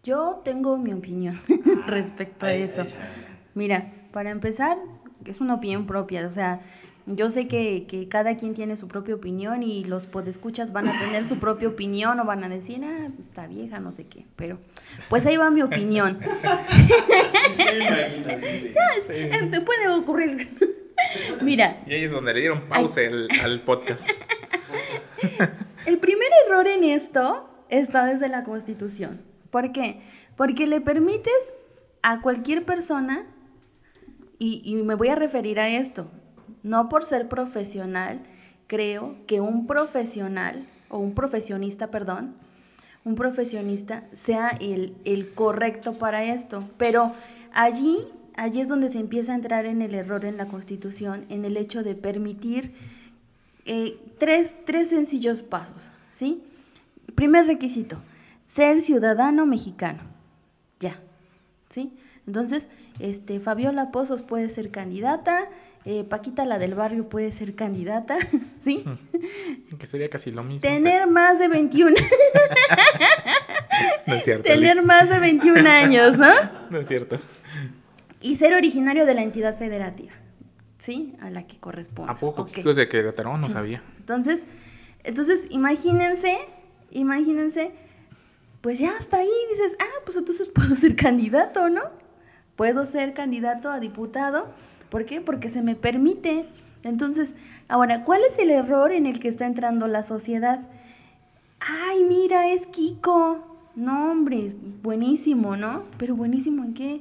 [0.02, 1.38] Yo tengo mi opinión
[1.86, 2.84] respecto a eso.
[3.54, 4.78] Mira, para empezar,
[5.24, 6.60] es una opinión propia, o sea,
[7.14, 10.98] yo sé que, que cada quien tiene su propia opinión y los podescuchas van a
[10.98, 14.58] tener su propia opinión o van a decir, ah, está vieja, no sé qué, pero
[15.08, 16.18] pues ahí va mi opinión.
[17.58, 17.66] Sí,
[19.06, 19.12] sí.
[19.12, 20.48] Eh, Te puede ocurrir.
[21.42, 24.10] Mira, Y ahí es donde le dieron pausa al, al podcast.
[25.86, 29.20] el primer error en esto está desde la Constitución.
[29.50, 30.00] ¿Por qué?
[30.36, 31.52] Porque le permites
[32.02, 33.24] a cualquier persona,
[34.38, 36.10] y, y me voy a referir a esto,
[36.62, 38.20] no por ser profesional,
[38.66, 42.34] creo que un profesional, o un profesionista, perdón,
[43.04, 46.68] un profesionista sea el, el correcto para esto.
[46.76, 47.14] Pero
[47.52, 51.44] allí, allí es donde se empieza a entrar en el error en la Constitución, en
[51.44, 52.74] el hecho de permitir
[53.64, 56.42] eh, tres, tres sencillos pasos, ¿sí?
[57.14, 57.98] Primer requisito,
[58.48, 60.00] ser ciudadano mexicano.
[60.80, 60.98] Ya,
[61.68, 61.92] ¿sí?
[62.26, 62.68] Entonces,
[62.98, 65.48] este, Fabiola Pozos puede ser candidata,
[65.90, 68.18] eh, Paquita la del barrio puede ser candidata,
[68.60, 68.84] ¿sí?
[69.78, 70.60] Que sería casi lo mismo.
[70.60, 72.46] Tener más de 21, pero
[74.06, 74.42] No es cierto.
[74.42, 76.28] tener más de 21 años, ¿no?
[76.68, 77.18] No es cierto.
[78.20, 80.12] Y ser originario de la entidad federativa,
[80.76, 81.16] ¿sí?
[81.22, 82.12] A la que corresponde.
[82.12, 82.42] ¿A poco?
[82.42, 82.52] Ok.
[82.52, 83.38] Chicos de Querétaro?
[83.38, 83.82] No sabía.
[83.98, 84.42] Entonces,
[85.04, 86.36] entonces imagínense,
[86.90, 87.72] imagínense,
[88.60, 91.80] pues ya hasta ahí dices, ah, pues entonces puedo ser candidato, ¿no?
[92.56, 94.52] Puedo ser candidato a diputado.
[94.90, 95.20] ¿Por qué?
[95.20, 96.46] Porque se me permite.
[96.84, 97.34] Entonces,
[97.68, 100.60] ahora, ¿cuál es el error en el que está entrando la sociedad?
[101.60, 103.44] Ay, mira, es Kiko.
[103.74, 105.84] No, hombre, es buenísimo, ¿no?
[105.98, 107.00] Pero buenísimo en qué?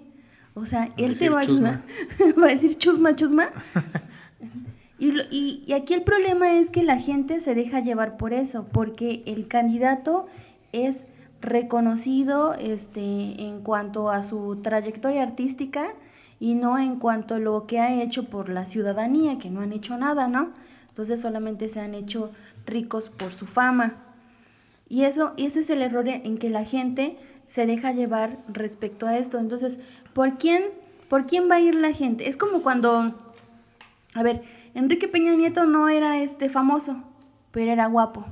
[0.54, 1.82] O sea, él te va a ayudar.
[2.42, 3.50] va a decir chusma, chusma.
[5.00, 8.66] Y, y- y aquí el problema es que la gente se deja llevar por eso,
[8.72, 10.26] porque el candidato
[10.72, 11.04] es
[11.40, 13.02] reconocido este,
[13.44, 15.90] en cuanto a su trayectoria artística
[16.40, 19.74] y no en cuanto a lo que ha hecho por la ciudadanía, que no han
[19.74, 20.52] hecho nada, ¿no?
[20.90, 22.32] Entonces solamente se han hecho
[22.66, 23.96] ricos por su fama.
[24.90, 29.18] Y eso, ese es el error en que la gente se deja llevar respecto a
[29.18, 29.40] esto.
[29.40, 29.80] Entonces,
[30.14, 30.64] ¿por quién,
[31.10, 32.30] ¿por quién va a ir la gente?
[32.30, 33.14] Es como cuando,
[34.14, 37.04] a ver, Enrique Peña Nieto no era este famoso,
[37.52, 38.26] pero era guapo.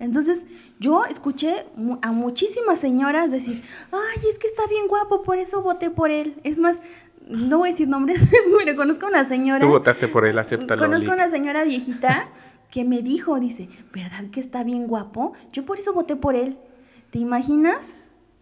[0.00, 0.44] Entonces,
[0.78, 1.66] yo escuché
[2.02, 6.36] a muchísimas señoras decir, ay, es que está bien guapo, por eso voté por él.
[6.44, 6.80] Es más,
[7.28, 8.22] no voy a decir nombres,
[8.58, 9.60] pero conozco a una señora.
[9.60, 10.80] Tú votaste por él, acéptalo.
[10.80, 11.14] Conozco Lick.
[11.14, 12.28] una señora viejita
[12.70, 15.32] que me dijo, dice, ¿verdad que está bien guapo?
[15.52, 16.58] Yo por eso voté por él.
[17.10, 17.94] ¿Te imaginas?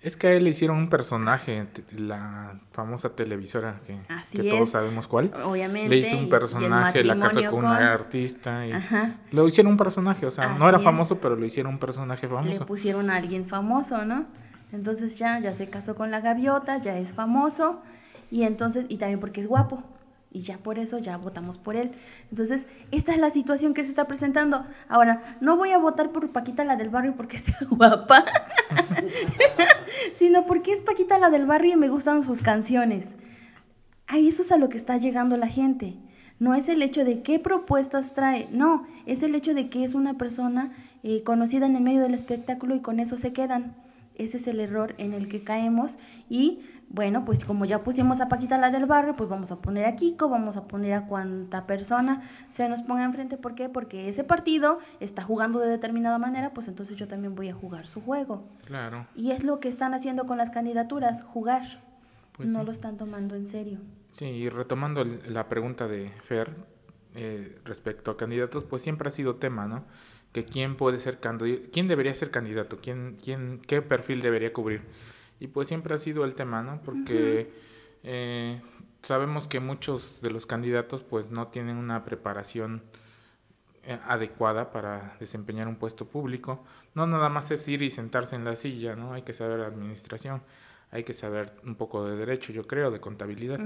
[0.07, 1.67] Es que a él le hicieron un personaje,
[1.97, 3.97] la famosa televisora que,
[4.41, 5.33] que todos sabemos cuál.
[5.45, 5.89] Obviamente.
[5.89, 9.17] Le hizo un personaje, la casó con con- una artista y Ajá.
[9.33, 10.85] lo hicieron un personaje, o sea, no era es.
[10.85, 12.67] famoso, pero lo hicieron un personaje Le famoso.
[12.67, 14.27] pusieron a alguien famoso, ¿no?
[14.73, 17.83] Entonces ya, ya se casó con la gaviota, ya es famoso.
[18.31, 19.83] Y entonces, y también porque es guapo.
[20.33, 21.93] Y ya por eso ya votamos por él.
[22.31, 24.67] Entonces, esta es la situación que se está presentando.
[24.89, 28.23] Ahora, no voy a votar por Paquita la del barrio porque sea guapa,
[30.15, 33.17] sino porque es Paquita la del barrio y me gustan sus canciones.
[34.07, 35.97] A eso es a lo que está llegando la gente.
[36.39, 39.95] No es el hecho de qué propuestas trae, no, es el hecho de que es
[39.95, 43.75] una persona eh, conocida en el medio del espectáculo y con eso se quedan.
[44.17, 45.99] Ese es el error en el que caemos
[46.29, 49.87] y bueno, pues como ya pusimos a Paquita la del barrio, pues vamos a poner
[49.87, 53.37] a Kiko, vamos a poner a cuanta persona se nos ponga enfrente.
[53.37, 53.69] ¿Por qué?
[53.69, 57.89] Porque ese partido está jugando de determinada manera, pues entonces yo también voy a jugar
[57.89, 58.45] su juego.
[58.65, 59.07] Claro.
[59.17, 61.83] Y es lo que están haciendo con las candidaturas, jugar.
[62.33, 62.67] Pues no sí.
[62.67, 63.81] lo están tomando en serio.
[64.11, 66.55] Sí, y retomando la pregunta de Fer
[67.15, 69.85] eh, respecto a candidatos, pues siempre ha sido tema, ¿no?
[70.37, 74.83] Que quién puede ser candidato, quién debería ser candidato, quién, quién, qué perfil debería cubrir.
[75.41, 76.83] Y pues siempre ha sido el tema, ¿no?
[76.83, 77.51] Porque
[78.03, 78.61] eh,
[79.01, 82.83] sabemos que muchos de los candidatos pues no tienen una preparación
[83.83, 86.63] eh, adecuada para desempeñar un puesto público.
[86.93, 89.15] No nada más es ir y sentarse en la silla, ¿no?
[89.15, 90.43] Hay que saber administración,
[90.91, 93.59] hay que saber un poco de derecho, yo creo, de contabilidad.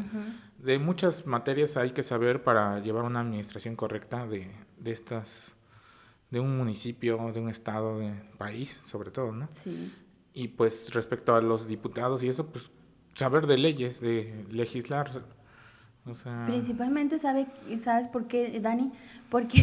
[0.58, 4.46] De muchas materias hay que saber para llevar una administración correcta de,
[4.78, 5.56] de estas,
[6.30, 9.46] de un municipio, de un estado, de país, sobre todo, ¿no?
[9.50, 9.92] Sí.
[10.32, 12.70] Y pues respecto a los diputados y eso, pues
[13.14, 15.10] saber de leyes, de legislar.
[16.06, 17.46] O sea, Principalmente, sabe,
[17.78, 18.92] ¿sabes por qué, Dani?
[19.28, 19.58] Porque,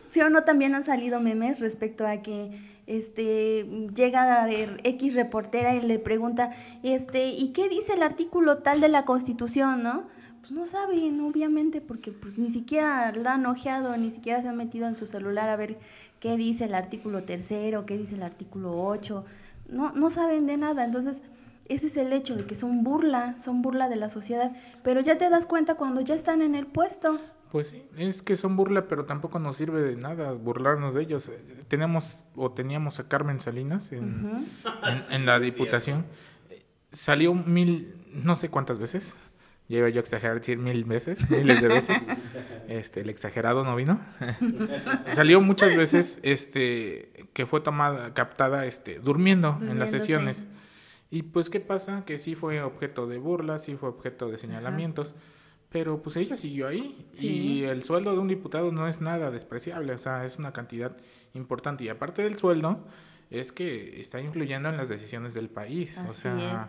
[0.08, 2.50] sí o no, también han salido memes respecto a que
[2.86, 6.50] este llega X reportera y le pregunta,
[6.82, 10.04] este, ¿y qué dice el artículo tal de la Constitución, no?
[10.42, 14.56] Pues no saben, obviamente, porque pues ni siquiera la han ojeado, ni siquiera se han
[14.56, 15.78] metido en su celular a ver
[16.18, 19.24] qué dice el artículo tercero, qué dice el artículo 8,
[19.68, 21.22] no, no saben de nada, entonces
[21.68, 24.50] ese es el hecho de que son burla, son burla de la sociedad,
[24.82, 27.20] pero ya te das cuenta cuando ya están en el puesto.
[27.52, 31.30] Pues sí, es que son burla, pero tampoco nos sirve de nada burlarnos de ellos.
[31.68, 34.48] Tenemos o teníamos a Carmen Salinas en,
[35.12, 36.04] en, la Diputación.
[36.90, 39.18] Salió mil, no sé cuántas veces.
[39.72, 41.96] Llevo yo a exagerar decir mil veces, miles de veces.
[42.68, 43.98] Este, el exagerado no vino.
[45.06, 50.46] Salió muchas veces, este, que fue tomada, captada, este, durmiendo, en las sesiones.
[51.10, 52.04] Y pues, ¿qué pasa?
[52.04, 55.14] Que sí fue objeto de burla, sí fue objeto de señalamientos.
[55.70, 59.94] Pero pues ella siguió ahí y el sueldo de un diputado no es nada despreciable,
[59.94, 60.98] o sea, es una cantidad
[61.32, 61.84] importante.
[61.84, 62.86] Y aparte del sueldo,
[63.30, 65.98] es que está influyendo en las decisiones del país.
[66.06, 66.66] o sea,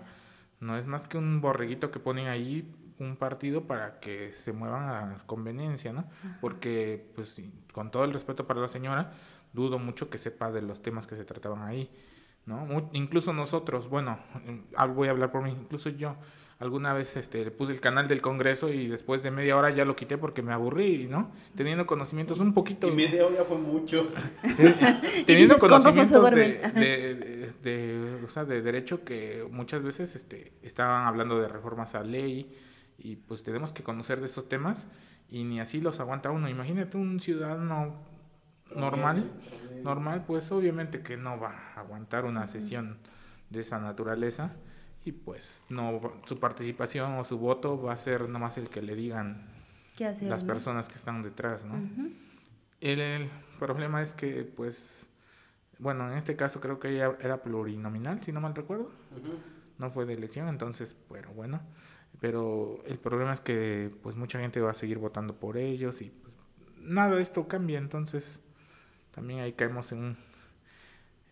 [0.62, 2.66] no es más que un borreguito que ponen ahí
[3.04, 6.06] un partido para que se muevan a conveniencia, ¿no?
[6.42, 9.14] Porque, pues, con todo el respeto para la señora,
[9.54, 11.90] dudo mucho que sepa de los temas que se trataban ahí,
[12.46, 12.90] ¿no?
[12.92, 14.20] incluso nosotros, bueno,
[14.96, 16.18] voy a hablar por mí, incluso yo
[16.60, 19.86] alguna vez este, le puse el canal del Congreso y después de media hora ya
[19.86, 21.32] lo quité porque me aburrí, ¿no?
[21.56, 22.88] Teniendo conocimientos un poquito...
[22.88, 24.08] Y media hora fue mucho.
[25.26, 31.48] teniendo conocimientos de, de, o sea, de derecho que muchas veces este, estaban hablando de
[31.48, 32.50] reformas a ley
[32.98, 34.88] y pues tenemos que conocer de esos temas
[35.30, 36.50] y ni así los aguanta uno.
[36.50, 37.96] Imagínate un ciudadano
[38.76, 39.32] normal,
[39.84, 42.98] normal, pues obviamente que no va a aguantar una sesión
[43.50, 44.56] de esa naturaleza
[45.06, 48.96] y pues no su participación o su voto va a ser nomás el que le
[48.96, 49.48] digan
[50.22, 51.76] las personas que están detrás, ¿no?
[52.82, 53.30] el,
[53.60, 55.08] problema es que pues
[55.80, 58.92] bueno, en este caso creo que ella era plurinominal, si no mal recuerdo.
[59.78, 61.62] No fue de elección, entonces, pero bueno,
[62.24, 66.06] pero el problema es que pues mucha gente va a seguir votando por ellos y
[66.10, 66.34] pues,
[66.80, 68.40] nada de esto cambia, entonces
[69.12, 70.18] también ahí caemos en un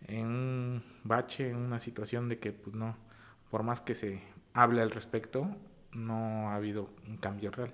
[0.06, 2.94] en un bache, en una situación de que pues no
[3.50, 4.20] por más que se
[4.52, 5.56] hable al respecto,
[5.94, 7.72] no ha habido un cambio real.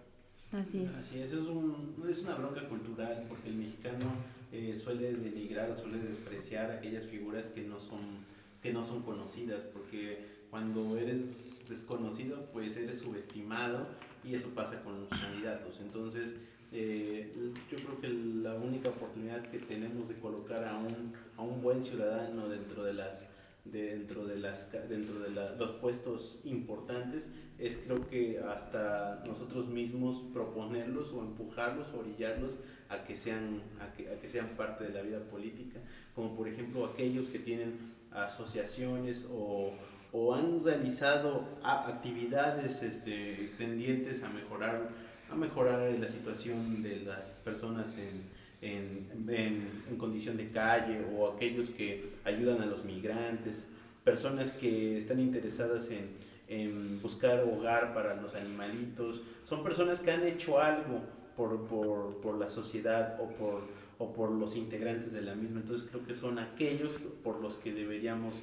[0.52, 0.96] Así es.
[0.96, 4.12] Así es, es, un, es una bronca cultural porque el mexicano
[4.52, 10.37] eh, suele denigrar, suele despreciar aquellas figuras que no son que no son conocidas, porque
[10.50, 13.86] cuando eres desconocido, pues eres subestimado
[14.24, 15.80] y eso pasa con los candidatos.
[15.80, 16.36] Entonces,
[16.72, 17.32] eh,
[17.70, 21.82] yo creo que la única oportunidad que tenemos de colocar a un, a un buen
[21.82, 23.28] ciudadano dentro de las
[23.64, 31.12] dentro de, las, dentro de los puestos importantes es creo que hasta nosotros mismos proponerlos
[31.12, 32.58] o empujarlos o orillarlos
[32.88, 35.80] a que sean a que, a que sean parte de la vida política
[36.14, 37.78] como por ejemplo aquellos que tienen
[38.10, 39.72] asociaciones o,
[40.12, 44.88] o han realizado actividades este, tendientes a mejorar
[45.30, 48.22] a mejorar la situación de las personas en,
[48.62, 53.66] en, en, condición de calle o aquellos que ayudan a los migrantes,
[54.04, 56.16] personas que están interesadas en,
[56.48, 61.02] en buscar hogar para los animalitos, son personas que han hecho algo
[61.36, 63.62] por, por, por la sociedad o por,
[63.98, 65.60] o por los integrantes de la misma.
[65.60, 68.36] Entonces creo que son aquellos por los que deberíamos,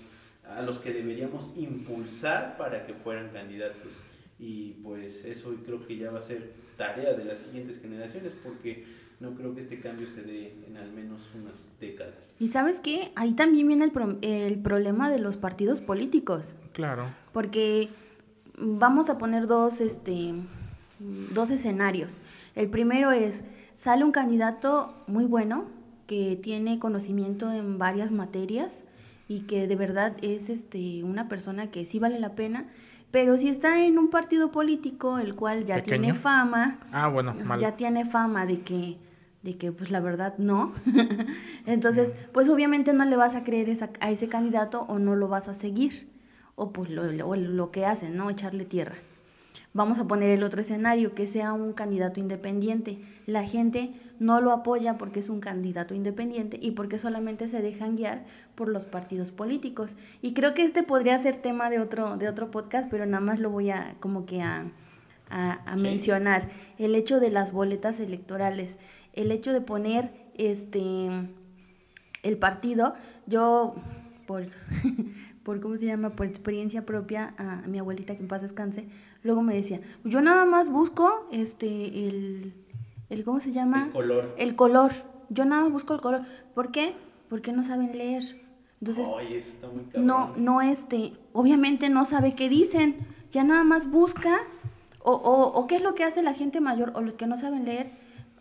[0.49, 3.93] a los que deberíamos impulsar para que fueran candidatos.
[4.39, 8.85] Y pues eso creo que ya va a ser tarea de las siguientes generaciones porque
[9.19, 12.35] no creo que este cambio se dé en al menos unas décadas.
[12.39, 16.55] Y sabes qué, ahí también viene el, el problema de los partidos políticos.
[16.73, 17.05] Claro.
[17.31, 17.89] Porque
[18.57, 20.33] vamos a poner dos, este,
[20.99, 22.21] dos escenarios.
[22.55, 23.43] El primero es,
[23.77, 25.65] sale un candidato muy bueno,
[26.07, 28.85] que tiene conocimiento en varias materias
[29.27, 32.67] y que de verdad es este, una persona que sí vale la pena,
[33.11, 37.75] pero si está en un partido político, el cual ya tiene fama, ah, bueno, ya
[37.75, 38.97] tiene fama de que
[39.45, 40.73] de que pues la verdad no.
[41.67, 43.69] Entonces, pues obviamente no le vas a creer
[44.01, 46.09] a ese candidato o no lo vas a seguir.
[46.55, 48.29] O pues lo, lo, que hacen, ¿no?
[48.29, 48.95] Echarle tierra.
[49.75, 52.97] Vamos a poner el otro escenario, que sea un candidato independiente.
[53.25, 57.97] La gente no lo apoya porque es un candidato independiente y porque solamente se dejan
[57.97, 58.23] guiar
[58.55, 59.97] por los partidos políticos.
[60.21, 63.39] Y creo que este podría ser tema de otro, de otro podcast, pero nada más
[63.39, 64.65] lo voy a como que a,
[65.29, 66.49] a, mencionar.
[66.77, 68.79] El hecho de las boletas electorales
[69.15, 71.09] el hecho de poner este
[72.23, 72.95] el partido,
[73.27, 73.75] yo
[74.25, 74.47] por,
[75.45, 76.09] por ¿cómo se llama?
[76.09, 78.87] Por experiencia propia, a, mi abuelita que en paz descanse,
[79.21, 82.53] luego me decía, yo nada más busco este el,
[83.11, 83.85] el ¿cómo se llama?
[83.85, 84.35] El color.
[84.37, 84.91] El color.
[85.29, 86.21] Yo nada más busco el color.
[86.55, 86.95] ¿Por qué?
[87.29, 88.23] Porque no saben leer.
[88.81, 89.07] Entonces,
[89.95, 92.95] no, no, este, obviamente no sabe qué dicen.
[93.31, 94.39] Ya nada más busca
[95.03, 97.37] O, o, o qué es lo que hace la gente mayor o los que no
[97.37, 97.91] saben leer,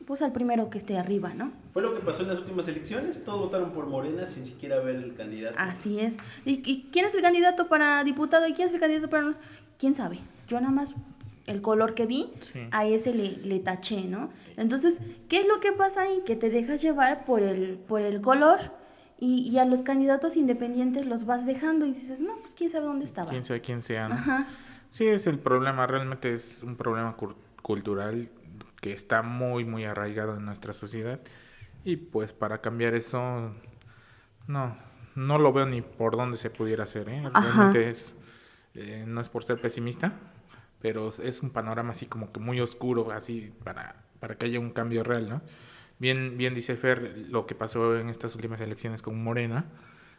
[0.06, 1.52] pues al primero que esté arriba, ¿no?
[1.72, 4.96] Fue lo que pasó en las últimas elecciones, todos votaron por Morena sin siquiera ver
[4.96, 5.56] el candidato.
[5.58, 6.16] Así es.
[6.44, 9.34] ¿Y, y quién es el candidato para diputado y quién es el candidato para...
[9.78, 10.18] ¿Quién sabe?
[10.48, 10.94] Yo nada más
[11.46, 12.60] el color que vi, Sí.
[12.70, 14.30] a ese le, le taché, ¿no?
[14.56, 16.22] Entonces, ¿qué es lo que pasa ahí?
[16.24, 18.60] Que te dejas llevar por el, por el color
[19.18, 22.86] y, y a los candidatos independientes los vas dejando y dices, no, pues quién sabe
[22.86, 23.30] dónde estaba.
[23.30, 24.14] Quién sea quién sea, ¿no?
[24.14, 24.46] Ajá.
[24.88, 27.16] Sí, es el problema, realmente es un problema
[27.62, 28.28] cultural
[28.84, 31.18] que está muy, muy arraigado en nuestra sociedad.
[31.84, 33.54] Y pues para cambiar eso,
[34.46, 34.76] no,
[35.14, 37.22] no lo veo ni por dónde se pudiera hacer, ¿eh?
[37.32, 37.40] Ajá.
[37.40, 38.14] Realmente es,
[38.74, 40.12] eh, no es por ser pesimista,
[40.82, 44.68] pero es un panorama así como que muy oscuro, así para, para que haya un
[44.68, 45.40] cambio real, ¿no?
[45.98, 49.64] Bien, bien dice Fer lo que pasó en estas últimas elecciones con Morena,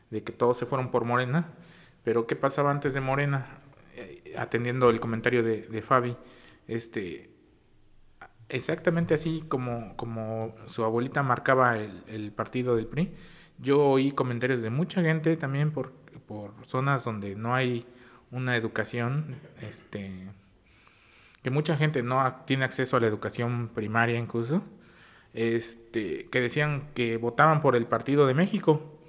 [0.09, 1.51] de que todos se fueron por Morena,
[2.03, 3.45] pero ¿qué pasaba antes de Morena?
[3.93, 6.17] Eh, atendiendo el comentario de, de Fabi,
[6.67, 7.34] este,
[8.49, 13.13] exactamente así como, como su abuelita marcaba el, el partido del PRI,
[13.59, 15.93] yo oí comentarios de mucha gente también por,
[16.27, 17.85] por zonas donde no hay
[18.31, 20.11] una educación, este,
[21.41, 24.63] que mucha gente no tiene acceso a la educación primaria incluso,
[25.33, 28.99] este, que decían que votaban por el Partido de México,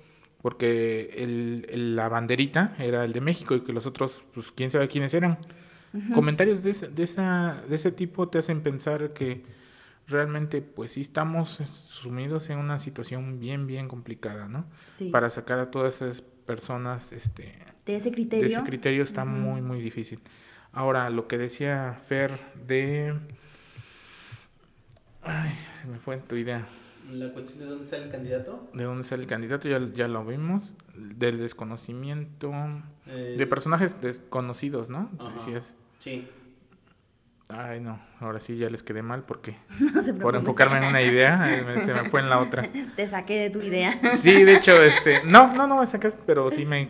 [0.42, 4.70] porque el, el- la banderita era el de México y que los otros, pues quién
[4.70, 5.38] sabe quiénes eran.
[6.14, 9.44] Comentarios de, ese- de, esa, de ese tipo te hacen pensar que
[10.08, 14.66] realmente pues sí estamos sumidos en una situación bien, bien complicada, ¿no?
[14.90, 15.08] Sí.
[15.10, 18.46] Para sacar a todas esas personas este, De ese de criterio.
[18.46, 20.20] ese criterio está muy, muy difícil.
[20.72, 23.18] Ahora, lo que decía Fer de...
[25.22, 26.66] Ay, se me fue tu idea.
[27.10, 28.68] La cuestión de dónde sale el candidato.
[28.72, 29.68] ¿De dónde sale el candidato?
[29.68, 30.74] Ya, ya lo vimos.
[30.94, 32.52] Del desconocimiento...
[33.06, 35.10] eh, De personajes desconocidos, ¿no?
[35.18, 35.32] ajá.
[35.34, 35.74] Decías.
[36.00, 36.28] Sí.
[37.48, 39.56] Ay, no, ahora sí ya les quedé mal porque
[40.14, 42.68] No por enfocarme en una idea eh, me- se me fue en la otra.
[42.96, 43.92] Te saqué de tu idea.
[44.16, 46.88] Sí, de hecho, este, no, no, no me sacas, pero sí me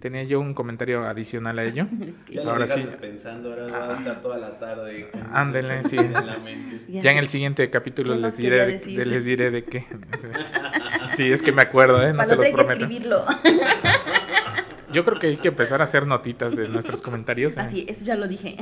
[0.00, 1.86] tenía yo un comentario adicional a ello.
[2.30, 5.08] Ya lo Ahora sí, dejaste pensando, ahora va a estar toda la tarde.
[5.10, 5.96] con Ándele, eso sí.
[5.98, 6.80] en la mente.
[6.88, 9.84] ya en el siguiente capítulo ¿Qué les diré, de, les diré de qué.
[11.16, 12.12] Sí, es que me acuerdo, ¿eh?
[12.12, 12.72] No se Para los que prometo.
[12.84, 13.24] escribirlo.
[14.92, 17.56] Yo creo que hay que empezar a hacer notitas de nuestros comentarios.
[17.56, 17.60] ¿eh?
[17.60, 18.56] Así, eso ya lo dije.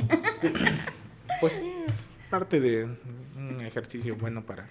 [1.39, 4.67] Pues sí, es parte de un ejercicio bueno para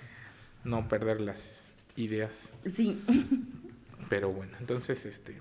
[0.64, 2.52] no perder las ideas.
[2.66, 3.00] Sí.
[4.08, 5.40] Pero bueno, entonces, este...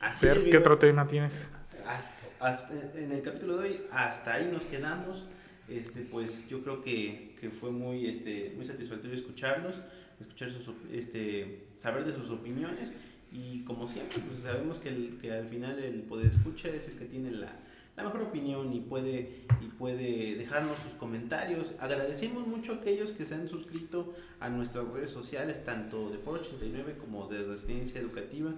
[0.00, 1.50] Así Fer, es, ¿qué otro tema tienes?
[1.86, 5.26] Hasta- hasta- en el capítulo de hoy, hasta ahí nos quedamos.
[5.68, 9.80] Este, pues yo creo que, que fue muy, este, muy satisfactorio escucharlos,
[10.20, 12.94] escuchar sus, este, saber de sus opiniones
[13.32, 16.94] y como siempre, pues sabemos que, el- que al final el poder escucha es el
[16.98, 17.52] que tiene la,
[17.96, 21.74] la mejor opinión y puede, y puede dejarnos sus comentarios.
[21.80, 26.42] Agradecemos mucho a aquellos que se han suscrito a nuestras redes sociales, tanto de Foro
[26.42, 28.54] 89 como de Residencia Educativa,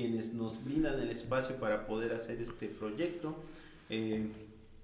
[0.00, 3.36] quienes nos brindan el espacio para poder hacer este proyecto.
[3.90, 4.28] Eh,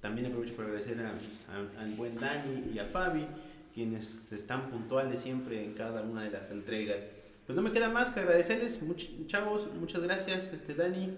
[0.00, 3.26] también aprovecho para agradecer a- a- al buen Dani y a Fabi,
[3.74, 7.08] quienes están puntuales siempre en cada una de las entregas.
[7.46, 11.16] Pues no me queda más que agradecerles, much- chavos, muchas gracias, este Dani,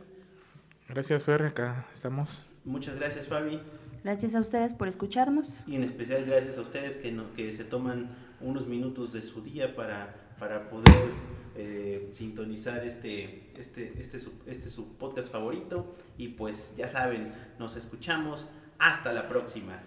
[0.88, 2.42] Gracias, Fer, acá estamos.
[2.64, 3.60] muchas gracias Fabi,
[4.04, 5.64] Gracias a ustedes por escucharnos.
[5.66, 9.42] y en especial gracias a ustedes que, no, que se toman unos minutos de su
[9.42, 10.94] día para, para poder
[11.58, 15.96] eh, sintonizar este, este, este, este su podcast favorito.
[16.16, 18.48] Y pues ya saben, nos escuchamos.
[18.78, 19.82] Hasta la próxima.